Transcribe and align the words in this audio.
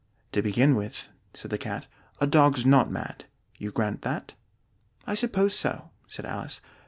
"To 0.31 0.41
begin 0.41 0.75
with," 0.75 1.09
said 1.35 1.51
the 1.51 1.59
Cat, 1.59 1.85
"a 2.19 2.25
dog's 2.25 2.65
not 2.65 2.89
mad. 2.89 3.25
You 3.59 3.69
grant 3.69 4.01
that?" 4.01 4.33
"I 5.05 5.13
suppose 5.13 5.53
so," 5.55 5.91
said 6.07 6.25
Alice. 6.25 6.59